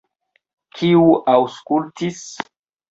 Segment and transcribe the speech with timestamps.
[0.79, 1.05] Kiu
[1.37, 2.29] aŭskultis?